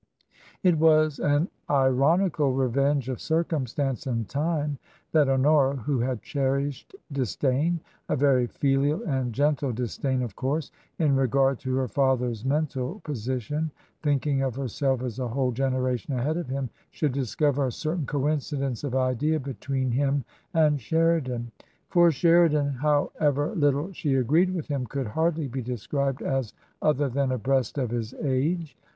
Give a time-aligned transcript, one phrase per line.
[0.63, 4.79] It was an ironical revenge of circumstance and time
[5.11, 11.15] that Honora, who had cherished disdain— a very filial and gentle disdain, of course— in
[11.15, 13.69] regard to her father's mental position,
[14.01, 18.07] thinking of herself as a whole genera tion ahead of him, should discover a certain
[18.07, 20.25] coincidence of idea between him
[20.55, 21.51] and Sheridan.
[21.89, 27.07] For Sheridan, how ever little she agreed with him, could hardly be described as other
[27.07, 28.75] than abreast of his age.